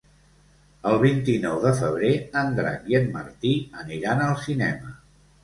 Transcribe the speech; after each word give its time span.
El 0.91 0.95
vint-i-nou 1.03 1.59
de 1.65 1.73
febrer 1.81 2.13
en 2.41 2.57
Drac 2.61 2.89
i 2.95 2.99
en 3.01 3.07
Martí 3.19 3.53
aniran 3.85 4.27
al 4.31 4.35
cinema. 4.49 4.99